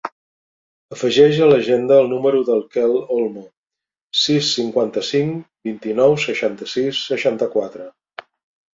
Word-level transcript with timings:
Afegeix 0.95 1.41
a 1.43 1.49
l'agenda 1.51 1.99
el 2.05 2.09
número 2.13 2.39
del 2.47 2.63
Quel 2.77 2.97
Olmo: 3.19 3.45
sis, 4.25 4.51
cinquanta-cinc, 4.57 5.39
vint-i-nou, 5.71 6.19
seixanta-sis, 6.29 7.07
seixanta-quatre. 7.15 7.91